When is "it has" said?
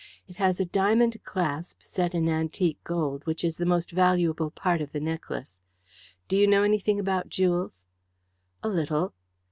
0.27-0.59